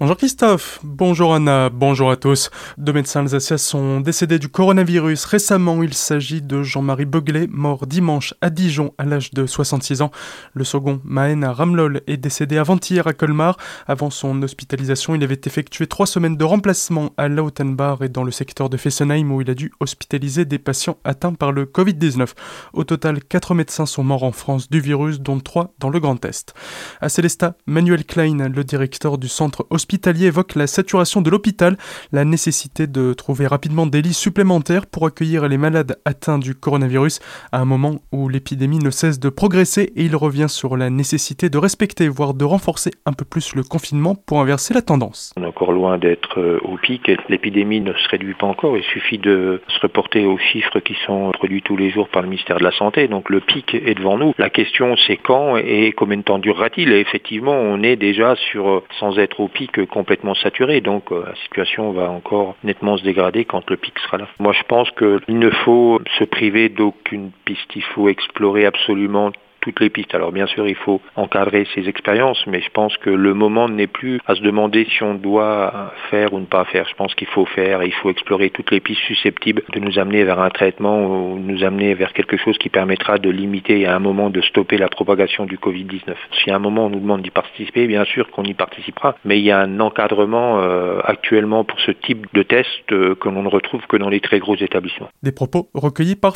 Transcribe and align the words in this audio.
Bonjour 0.00 0.16
Christophe, 0.16 0.80
bonjour 0.82 1.34
Anna, 1.34 1.68
bonjour 1.68 2.10
à 2.10 2.16
tous. 2.16 2.48
Deux 2.78 2.94
médecins 2.94 3.20
alsaciens 3.20 3.58
sont 3.58 4.00
décédés 4.00 4.38
du 4.38 4.48
coronavirus 4.48 5.26
récemment. 5.26 5.82
Il 5.82 5.92
s'agit 5.92 6.40
de 6.40 6.62
Jean-Marie 6.62 7.04
Beuglet, 7.04 7.46
mort 7.50 7.86
dimanche 7.86 8.32
à 8.40 8.48
Dijon 8.48 8.94
à 8.96 9.04
l'âge 9.04 9.32
de 9.32 9.44
66 9.44 10.00
ans. 10.00 10.10
Le 10.54 10.64
second, 10.64 11.02
Maëna 11.04 11.52
Ramlol, 11.52 12.00
est 12.06 12.16
décédé 12.16 12.56
avant-hier 12.56 13.06
à 13.06 13.12
Colmar. 13.12 13.58
Avant 13.86 14.08
son 14.08 14.42
hospitalisation, 14.42 15.14
il 15.14 15.22
avait 15.22 15.42
effectué 15.44 15.86
trois 15.86 16.06
semaines 16.06 16.38
de 16.38 16.44
remplacement 16.44 17.12
à 17.18 17.28
Lautenbach 17.28 17.98
et 18.00 18.08
dans 18.08 18.24
le 18.24 18.30
secteur 18.30 18.70
de 18.70 18.78
Fessenheim 18.78 19.30
où 19.30 19.42
il 19.42 19.50
a 19.50 19.54
dû 19.54 19.70
hospitaliser 19.80 20.46
des 20.46 20.58
patients 20.58 20.96
atteints 21.04 21.34
par 21.34 21.52
le 21.52 21.66
Covid-19. 21.66 22.26
Au 22.72 22.84
total, 22.84 23.22
quatre 23.22 23.54
médecins 23.54 23.84
sont 23.84 24.02
morts 24.02 24.24
en 24.24 24.32
France 24.32 24.70
du 24.70 24.80
virus, 24.80 25.20
dont 25.20 25.40
trois 25.40 25.74
dans 25.78 25.90
le 25.90 26.00
Grand 26.00 26.24
Est. 26.24 26.54
À 27.02 27.10
Célestat, 27.10 27.54
Manuel 27.66 28.06
Klein, 28.06 28.48
le 28.48 28.64
directeur 28.64 29.18
du 29.18 29.28
centre 29.28 29.66
hospitalier 29.68 29.89
hospitalier 29.90 30.26
évoque 30.26 30.54
la 30.54 30.68
saturation 30.68 31.20
de 31.20 31.30
l'hôpital, 31.30 31.76
la 32.12 32.24
nécessité 32.24 32.86
de 32.86 33.12
trouver 33.12 33.48
rapidement 33.48 33.86
des 33.86 34.02
lits 34.02 34.14
supplémentaires 34.14 34.86
pour 34.86 35.04
accueillir 35.04 35.48
les 35.48 35.58
malades 35.58 35.96
atteints 36.04 36.38
du 36.38 36.54
coronavirus 36.54 37.18
à 37.50 37.58
un 37.58 37.64
moment 37.64 37.96
où 38.12 38.28
l'épidémie 38.28 38.78
ne 38.78 38.90
cesse 38.90 39.18
de 39.18 39.28
progresser 39.30 39.92
et 39.96 40.04
il 40.04 40.14
revient 40.14 40.48
sur 40.48 40.76
la 40.76 40.90
nécessité 40.90 41.50
de 41.50 41.58
respecter, 41.58 42.06
voire 42.06 42.34
de 42.34 42.44
renforcer 42.44 42.92
un 43.04 43.12
peu 43.12 43.24
plus 43.24 43.56
le 43.56 43.64
confinement 43.64 44.14
pour 44.14 44.40
inverser 44.40 44.74
la 44.74 44.82
tendance. 44.82 45.32
On 45.36 45.42
est 45.42 45.46
encore 45.46 45.72
loin 45.72 45.98
d'être 45.98 46.38
euh, 46.38 46.60
au 46.62 46.76
pic. 46.76 47.10
L'épidémie 47.28 47.80
ne 47.80 47.92
se 47.92 48.08
réduit 48.10 48.34
pas 48.34 48.46
encore. 48.46 48.76
Il 48.76 48.84
suffit 48.84 49.18
de 49.18 49.60
se 49.66 49.80
reporter 49.80 50.24
aux 50.24 50.38
chiffres 50.38 50.78
qui 50.78 50.94
sont 51.04 51.32
produits 51.32 51.62
tous 51.62 51.76
les 51.76 51.90
jours 51.90 52.08
par 52.08 52.22
le 52.22 52.28
ministère 52.28 52.58
de 52.58 52.64
la 52.64 52.70
Santé. 52.70 53.08
Donc 53.08 53.28
le 53.28 53.40
pic 53.40 53.74
est 53.74 53.96
devant 53.96 54.16
nous. 54.16 54.34
La 54.38 54.50
question 54.50 54.94
c'est 55.08 55.16
quand 55.16 55.56
et 55.56 55.92
combien 55.96 56.18
de 56.18 56.22
temps 56.22 56.38
durera-t-il? 56.38 56.92
Et 56.92 57.00
effectivement, 57.00 57.58
on 57.58 57.82
est 57.82 57.96
déjà 57.96 58.36
sur, 58.36 58.68
euh, 58.68 58.84
sans 59.00 59.18
être 59.18 59.40
au 59.40 59.48
pic, 59.48 59.79
complètement 59.86 60.34
saturé, 60.34 60.80
donc 60.80 61.12
euh, 61.12 61.24
la 61.26 61.34
situation 61.36 61.92
va 61.92 62.10
encore 62.10 62.56
nettement 62.64 62.96
se 62.96 63.04
dégrader 63.04 63.44
quand 63.44 63.68
le 63.70 63.76
pic 63.76 63.98
sera 64.00 64.18
là. 64.18 64.28
Moi 64.38 64.52
je 64.52 64.62
pense 64.64 64.90
qu'il 64.92 65.38
ne 65.38 65.50
faut 65.50 66.00
se 66.18 66.24
priver 66.24 66.68
d'aucune 66.68 67.30
piste, 67.44 67.74
il 67.74 67.82
faut 67.82 68.08
explorer 68.08 68.66
absolument 68.66 69.30
toutes 69.60 69.80
les 69.80 69.90
pistes. 69.90 70.14
Alors 70.14 70.32
bien 70.32 70.46
sûr, 70.46 70.66
il 70.68 70.74
faut 70.74 71.00
encadrer 71.16 71.66
ces 71.74 71.88
expériences, 71.88 72.44
mais 72.46 72.60
je 72.60 72.70
pense 72.70 72.96
que 72.96 73.10
le 73.10 73.34
moment 73.34 73.68
n'est 73.68 73.86
plus 73.86 74.20
à 74.26 74.34
se 74.34 74.42
demander 74.42 74.86
si 74.90 75.02
on 75.02 75.14
doit 75.14 75.92
faire 76.10 76.32
ou 76.32 76.40
ne 76.40 76.46
pas 76.46 76.64
faire. 76.64 76.86
Je 76.88 76.94
pense 76.94 77.14
qu'il 77.14 77.28
faut 77.28 77.46
faire 77.46 77.82
et 77.82 77.86
il 77.86 77.92
faut 77.94 78.10
explorer 78.10 78.50
toutes 78.50 78.70
les 78.70 78.80
pistes 78.80 79.02
susceptibles 79.02 79.62
de 79.72 79.80
nous 79.80 79.98
amener 79.98 80.24
vers 80.24 80.40
un 80.40 80.50
traitement 80.50 81.06
ou 81.06 81.38
nous 81.38 81.64
amener 81.64 81.94
vers 81.94 82.12
quelque 82.12 82.36
chose 82.36 82.58
qui 82.58 82.68
permettra 82.68 83.18
de 83.18 83.30
limiter 83.30 83.86
à 83.86 83.96
un 83.96 83.98
moment 83.98 84.30
de 84.30 84.40
stopper 84.40 84.78
la 84.78 84.88
propagation 84.88 85.46
du 85.46 85.56
Covid-19. 85.56 86.14
Si 86.42 86.50
à 86.50 86.56
un 86.56 86.58
moment 86.58 86.86
on 86.86 86.90
nous 86.90 87.00
demande 87.00 87.22
d'y 87.22 87.30
participer, 87.30 87.86
bien 87.86 88.04
sûr 88.04 88.30
qu'on 88.30 88.44
y 88.44 88.54
participera, 88.54 89.16
mais 89.24 89.38
il 89.38 89.44
y 89.44 89.50
a 89.50 89.60
un 89.60 89.80
encadrement 89.80 90.60
euh, 90.60 91.00
actuellement 91.04 91.64
pour 91.64 91.80
ce 91.80 91.90
type 91.90 92.26
de 92.34 92.42
test 92.42 92.68
euh, 92.92 93.14
que 93.14 93.28
l'on 93.28 93.42
ne 93.42 93.48
retrouve 93.48 93.86
que 93.86 93.96
dans 93.96 94.08
les 94.08 94.20
très 94.20 94.38
gros 94.38 94.56
établissements. 94.56 95.08
Des 95.22 95.32
propos 95.32 95.68
recueillis 95.74 96.16
par. 96.16 96.34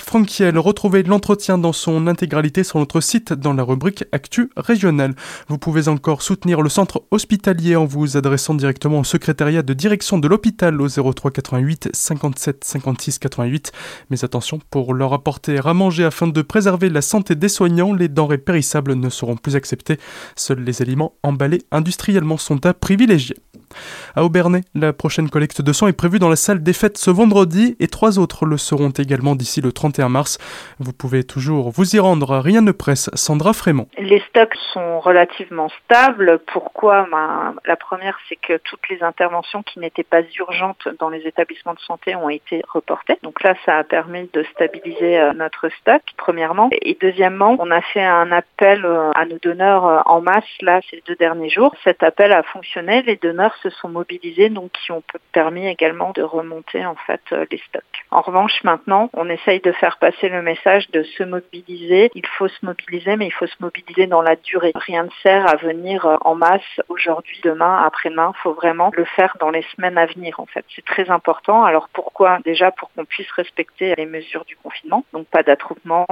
Retrouvez 0.75 1.03
l'entretien 1.03 1.59
dans 1.59 1.73
son 1.73 2.07
intégralité 2.07 2.65
sur 2.65 2.79
notre 2.79 3.01
site 3.01 3.14
dans 3.21 3.53
la 3.53 3.63
rubrique 3.63 4.05
Actu 4.13 4.51
régionale. 4.57 5.15
Vous 5.49 5.59
pouvez 5.59 5.89
encore 5.89 6.23
soutenir 6.23 6.63
le 6.63 6.69
centre 6.69 7.05
hospitalier 7.11 7.77
en 7.77 7.85
vous 7.85 8.17
adressant 8.17 8.55
directement 8.55 9.01
au 9.01 9.05
secrétariat 9.05 9.63
de 9.63 9.73
direction 9.73 10.19
de 10.19 10.29
l'hôpital 10.29 10.81
au 10.81 10.89
03 10.89 11.31
88 11.31 11.91
57 11.93 12.65
56 12.65 13.19
88. 13.19 13.73
Mais 14.11 14.25
attention, 14.25 14.61
pour 14.71 14.95
leur 14.95 15.13
apporter 15.13 15.59
à 15.65 15.75
manger 15.75 16.05
afin 16.05 16.27
de 16.27 16.43
préserver 16.43 16.91
la 16.91 17.03
santé 17.03 17.35
des 17.35 17.49
soignants, 17.49 17.95
les 17.95 18.09
denrées 18.09 18.39
périssables 18.39 18.95
ne 18.95 19.11
seront 19.11 19.37
plus 19.37 19.57
acceptées. 19.57 19.99
Seuls 20.37 20.63
les 20.63 20.83
aliments 20.83 21.15
emballés 21.23 21.63
industriellement 21.71 22.37
sont 22.37 22.67
à 22.67 22.75
privilégier. 22.75 23.37
À 24.17 24.25
Aubernay, 24.25 24.63
la 24.75 24.93
prochaine 24.93 25.31
collecte 25.31 25.63
de 25.63 25.73
sang 25.73 25.89
est 25.89 25.93
prévue 25.93 26.19
dans 26.19 26.29
la 26.29 26.37
salle 26.37 26.63
des 26.63 26.73
fêtes 26.73 26.99
ce 26.99 27.11
vendredi 27.11 27.77
et 27.81 27.89
trois 27.89 28.19
autres 28.19 28.47
le 28.47 28.57
seront 28.57 28.91
également 28.91 29.35
d'ici 29.35 29.61
le 29.61 29.73
31 29.73 30.09
mars. 30.09 30.39
Vous 30.79 30.93
pouvez 30.93 31.25
toujours 31.25 31.71
vous 31.71 31.97
y 31.97 31.99
rendre, 31.99 32.39
rien 32.39 32.61
ne 32.61 32.73
presse. 32.73 33.11
Sandra 33.15 33.53
Frémont. 33.53 33.89
Les 33.99 34.21
stocks 34.29 34.57
sont 34.73 35.01
relativement 35.01 35.69
stables. 35.85 36.41
Pourquoi? 36.47 37.07
Ben, 37.11 37.55
La 37.65 37.77
première, 37.77 38.19
c'est 38.29 38.37
que 38.37 38.59
toutes 38.59 38.89
les 38.89 39.03
interventions 39.03 39.63
qui 39.63 39.79
n'étaient 39.79 40.03
pas 40.03 40.23
urgentes 40.39 40.89
dans 40.99 41.09
les 41.09 41.27
établissements 41.27 41.75
de 41.75 41.81
santé 41.81 42.15
ont 42.17 42.29
été 42.29 42.63
reportées. 42.73 43.19
Donc 43.23 43.43
là, 43.43 43.55
ça 43.65 43.79
a 43.79 43.85
permis 43.85 44.29
de 44.33 44.43
stabiliser 44.55 45.19
euh, 45.19 45.33
notre 45.33 45.69
stock, 45.81 46.03
premièrement. 46.17 46.69
Et 46.73 46.97
deuxièmement, 47.01 47.57
on 47.59 47.71
a 47.71 47.81
fait 47.81 48.05
un 48.05 48.33
appel 48.33 48.85
euh, 48.85 49.11
à 49.15 49.25
nos 49.27 49.39
donneurs 49.39 49.87
euh, 49.87 50.01
en 50.07 50.21
masse, 50.21 50.45
là, 50.61 50.81
ces 50.91 51.03
deux 51.07 51.17
derniers 51.17 51.51
jours. 51.51 51.75
Cet 51.85 52.03
appel 52.03 52.33
a 52.33 52.43
fonctionné. 52.43 53.03
Les 53.03 53.17
donneurs 53.17 53.55
se 53.65 53.71
sont 53.71 53.89
mobilisés, 53.89 54.51
donc 54.51 54.71
qui 54.73 54.93
ont 54.93 55.03
permis 55.33 55.67
également 55.67 56.13
de 56.13 56.23
remonter 56.23 56.85
en 56.85 56.95
fait 56.95 57.23
euh, 57.33 57.47
les 57.51 57.61
stocks. 57.69 57.83
En 58.11 58.21
revanche, 58.21 58.63
maintenant, 58.63 59.11
on 59.15 59.29
essaye 59.29 59.61
de 59.61 59.73
faire 59.73 59.97
passer 59.99 60.29
le 60.29 60.43
message 60.43 60.91
de 60.91 61.03
se 61.03 61.25
mobiliser. 61.25 62.11
Il 62.15 62.27
faut 62.27 62.49
se 62.49 62.65
mobiliser, 62.65 63.17
mais 63.17 63.27
il 63.27 63.33
faut 63.33 63.47
se 63.47 63.57
mobiliser 63.61 64.07
dans 64.07 64.23
la 64.23 64.37
durée. 64.37 64.73
Rien 64.75 65.05
ne 65.05 65.11
sert 65.23 65.49
à 65.49 65.57
venir 65.57 66.07
euh, 66.07 66.17
en 66.21 66.35
masse 66.35 66.81
aujourd'hui, 66.89 67.41
demain, 67.43 67.83
après-demain. 67.85 68.33
Il 68.37 68.41
faut 68.43 68.53
vraiment 68.53 68.91
le 68.95 69.05
faire 69.05 69.37
dans 69.41 69.51
les 69.51 69.65
semaines 69.75 69.99
à 69.99 70.07
venir, 70.07 70.39
en 70.41 70.47
fait. 70.47 70.65
C'est 70.75 70.85
très 70.85 71.11
important. 71.11 71.65
Alors 71.65 71.89
pourquoi? 71.93 72.39
Déjà 72.45 72.71
pour 72.71 72.91
qu'on 72.93 73.05
puisse 73.05 73.31
respecter 73.33 73.95
les 73.97 74.07
mesures 74.07 74.45
du 74.45 74.57
confinement. 74.57 75.05
Donc 75.13 75.27
pas 75.29 75.43
d'attroupement. 75.43 76.07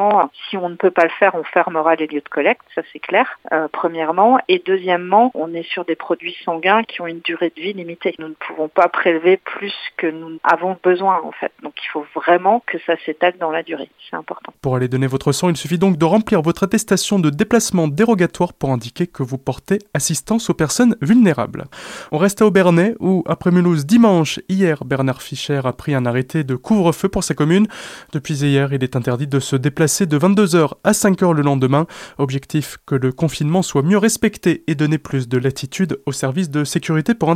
Si 0.49 0.57
on 0.57 0.69
ne 0.69 0.77
peut 0.77 0.91
pas 0.91 1.05
le 1.05 1.11
faire, 1.11 1.35
on 1.35 1.45
fermera 1.45 1.95
les 1.97 2.07
lieux 2.07 2.21
de 2.21 2.29
collecte. 2.29 2.63
Ça 2.75 2.83
c'est 2.93 2.99
clair. 2.99 3.39
Euh, 3.53 3.69
premièrement. 3.71 4.39
Et 4.49 4.63
deuxièmement, 4.65 5.31
on 5.35 5.53
est 5.55 5.69
sur 5.69 5.85
des 5.85 5.97
produits 5.97 6.37
sanguins 6.45 6.83
qui 6.85 7.01
ont 7.01 7.07
une 7.07 7.21
durée 7.21 7.42
de 7.51 7.61
vie 7.61 7.73
limitée. 7.73 8.15
Nous 8.19 8.29
ne 8.29 8.35
pouvons 8.35 8.69
pas 8.69 8.89
prélever 8.89 9.37
plus 9.37 9.75
que 9.97 10.07
nous 10.07 10.39
avons 10.43 10.77
besoin 10.83 11.21
en 11.25 11.33
fait. 11.33 11.53
Donc 11.63 11.75
il 11.83 11.89
faut 11.93 12.07
vraiment 12.15 12.63
que 12.67 12.79
ça 12.87 12.95
s'étale 13.05 13.35
dans 13.39 13.51
la 13.51 13.63
durée. 13.63 13.91
C'est 14.11 14.17
important. 14.17 14.53
Pour 14.61 14.77
aller 14.77 14.89
donner 14.89 15.07
votre 15.07 15.33
sang, 15.33 15.49
il 15.49 15.57
suffit 15.57 15.79
donc 15.79 15.97
de 15.97 16.05
remplir 16.05 16.43
votre 16.43 16.65
attestation 16.65 17.19
de 17.19 17.31
déplacement 17.31 17.89
dérogatoire 17.89 18.53
pour 18.53 18.71
indiquer 18.71 19.07
que 19.07 19.23
vous 19.23 19.39
portez 19.39 19.79
assistance 19.95 20.51
aux 20.51 20.55
personnes 20.55 20.97
vulnérables. 21.01 21.65
On 22.11 22.19
reste 22.19 22.43
à 22.43 22.47
Aubernais 22.47 22.95
où, 23.01 23.23
après 23.27 23.51
Mulhouse 23.51 23.87
dimanche, 23.87 24.41
hier, 24.49 24.85
Bernard 24.85 25.23
Fischer 25.23 25.61
a 25.65 25.73
pris 25.73 25.95
un 25.95 26.07
arrêté 26.07 26.45
de 26.45 26.55
couvre-feu 26.55 27.09
pour 27.09 27.25
sa 27.25 27.35
commune. 27.35 27.67
Depuis 28.13 28.43
hier, 28.43 28.73
il 28.73 28.83
est 28.83 28.97
interdit 28.97 29.27
de 29.27 29.41
se 29.41 29.57
déplacer 29.57 30.07
de 30.07 30.19
22h 30.19 30.75
à 30.85 30.93
5h 30.93 31.35
le 31.35 31.43
lendemain. 31.43 31.87
Objectif 32.19 32.79
que 32.87 32.95
le 32.95 33.13
confinement 33.13 33.63
soit 33.63 33.83
mieux 33.83 33.99
respecté 33.99 34.65
et 34.67 34.75
donner 34.75 34.99
plus 34.99 35.29
de 35.29 35.39
latitude 35.39 36.01
aux 36.07 36.13
services 36.13 36.51
de 36.51 36.65
sécurité 36.65 37.15
pour 37.15 37.31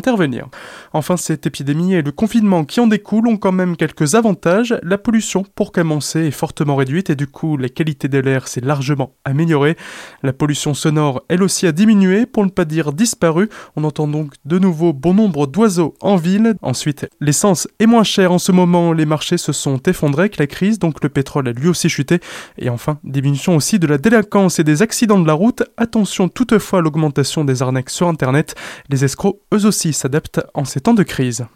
Enfin, 0.92 1.16
cette 1.16 1.46
épidémie 1.46 1.94
et 1.94 2.02
le 2.02 2.12
confinement 2.12 2.64
qui 2.64 2.80
en 2.80 2.86
découlent 2.86 3.28
ont 3.28 3.36
quand 3.36 3.52
même 3.52 3.76
quelques 3.76 4.14
avantages. 4.14 4.78
La 4.82 4.98
pollution, 4.98 5.44
pour 5.54 5.72
commencer, 5.72 6.20
est 6.20 6.30
fortement 6.30 6.76
réduite 6.76 7.10
et 7.10 7.16
du 7.16 7.26
coup, 7.26 7.56
la 7.56 7.68
qualité 7.68 8.08
de 8.08 8.18
l'air 8.18 8.48
s'est 8.48 8.60
largement 8.60 9.14
améliorée. 9.24 9.76
La 10.22 10.32
pollution 10.32 10.74
sonore, 10.74 11.22
elle 11.28 11.42
aussi, 11.42 11.66
a 11.66 11.72
diminué, 11.72 12.26
pour 12.26 12.44
ne 12.44 12.50
pas 12.50 12.64
dire 12.64 12.92
disparu. 12.92 13.48
On 13.76 13.84
entend 13.84 14.08
donc 14.08 14.34
de 14.44 14.58
nouveau 14.58 14.92
bon 14.92 15.14
nombre 15.14 15.46
d'oiseaux 15.46 15.94
en 16.00 16.16
ville. 16.16 16.54
Ensuite, 16.62 17.08
l'essence 17.20 17.68
est 17.78 17.86
moins 17.86 18.04
chère 18.04 18.32
en 18.32 18.38
ce 18.38 18.52
moment. 18.52 18.92
Les 18.92 19.06
marchés 19.06 19.38
se 19.38 19.52
sont 19.52 19.80
effondrés 19.86 20.22
avec 20.22 20.38
la 20.38 20.46
crise, 20.46 20.78
donc 20.78 21.02
le 21.02 21.08
pétrole 21.08 21.48
a 21.48 21.52
lui 21.52 21.68
aussi 21.68 21.88
chuté. 21.88 22.20
Et 22.58 22.68
enfin, 22.68 22.98
diminution 23.04 23.56
aussi 23.56 23.78
de 23.78 23.86
la 23.86 23.98
délinquance 23.98 24.58
et 24.58 24.64
des 24.64 24.82
accidents 24.82 25.18
de 25.18 25.26
la 25.26 25.32
route. 25.32 25.62
Attention 25.76 26.28
toutefois 26.28 26.80
à 26.80 26.82
l'augmentation 26.82 27.44
des 27.44 27.62
arnaques 27.62 27.90
sur 27.90 28.08
Internet. 28.08 28.54
Les 28.88 29.04
escrocs, 29.04 29.38
eux 29.54 29.66
aussi, 29.66 29.75
s'adaptent 29.92 30.40
en 30.54 30.64
ces 30.64 30.80
temps 30.80 30.94
de 30.94 31.02
crise. 31.02 31.44